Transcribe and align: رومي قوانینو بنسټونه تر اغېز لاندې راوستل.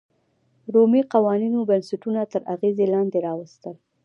رومي 0.73 1.01
قوانینو 1.13 1.67
بنسټونه 1.69 2.21
تر 2.33 2.41
اغېز 2.53 2.77
لاندې 2.93 3.17
راوستل. 3.27 3.75